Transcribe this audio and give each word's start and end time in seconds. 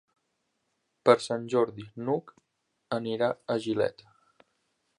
Per 1.09 1.13
Sant 1.25 1.45
Jordi 1.53 1.85
n'Hug 2.05 2.33
anirà 2.99 3.29
a 3.33 3.59
Gilet. 3.67 4.05